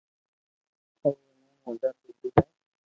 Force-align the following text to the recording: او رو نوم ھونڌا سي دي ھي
او 1.03 1.09
رو 1.21 1.31
نوم 1.43 1.57
ھونڌا 1.63 1.89
سي 1.99 2.09
دي 2.19 2.27
ھي 2.35 2.39